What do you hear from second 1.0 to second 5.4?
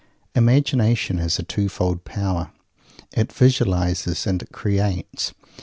has a two fold power. It visualizes and it creates.